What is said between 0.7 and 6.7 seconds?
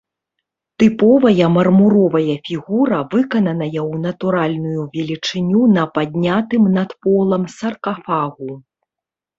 Тыповая мармуровая фігура, выкананая ў натуральную велічыню на паднятым